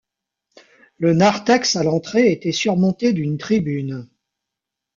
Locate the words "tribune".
3.37-4.09